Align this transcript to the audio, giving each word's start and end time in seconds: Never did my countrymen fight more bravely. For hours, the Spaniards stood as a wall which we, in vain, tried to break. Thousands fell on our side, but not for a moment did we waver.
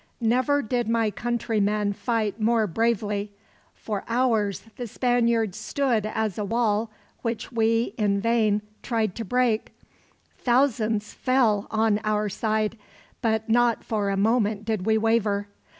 Never 0.19 0.63
did 0.63 0.89
my 0.89 1.11
countrymen 1.11 1.93
fight 1.93 2.41
more 2.41 2.65
bravely. 2.65 3.31
For 3.75 4.03
hours, 4.07 4.61
the 4.75 4.87
Spaniards 4.87 5.59
stood 5.59 6.07
as 6.07 6.39
a 6.39 6.43
wall 6.43 6.89
which 7.21 7.51
we, 7.51 7.93
in 7.99 8.19
vain, 8.19 8.63
tried 8.81 9.13
to 9.17 9.23
break. 9.23 9.73
Thousands 10.39 11.13
fell 11.13 11.67
on 11.69 11.99
our 12.03 12.29
side, 12.29 12.79
but 13.21 13.47
not 13.47 13.83
for 13.83 14.09
a 14.09 14.17
moment 14.17 14.65
did 14.65 14.87
we 14.87 14.97
waver. 14.97 15.47